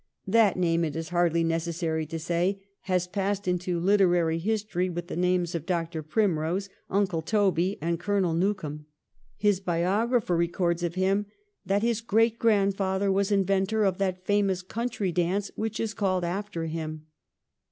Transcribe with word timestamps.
That 0.25 0.57
name, 0.57 0.83
it 0.83 0.95
is 0.95 1.09
hardly 1.09 1.43
necessary 1.43 2.07
to 2.07 2.17
say, 2.17 2.59
has 2.85 3.05
passed 3.05 3.47
into 3.47 3.79
literary 3.79 4.39
history 4.39 4.89
with 4.89 5.05
the 5.09 5.15
names 5.15 5.53
of 5.53 5.67
Dr. 5.67 6.01
Primrose, 6.01 6.69
Uncle 6.89 7.21
Toby, 7.21 7.77
and 7.81 7.99
Colonel 7.99 8.33
Newcome. 8.33 8.87
His 9.37 9.59
biographer 9.59 10.35
records 10.35 10.81
of 10.81 10.95
him 10.95 11.27
that' 11.67 11.83
his 11.83 12.01
great 12.01 12.39
grandfather 12.39 13.11
was 13.11 13.31
inventor 13.31 13.83
of 13.83 13.99
that 13.99 14.25
famous 14.25 14.63
country 14.63 15.11
dance 15.11 15.51
which 15.55 15.79
is 15.79 15.93
called 15.93 16.23
after 16.23 16.65
him.' 16.65 17.05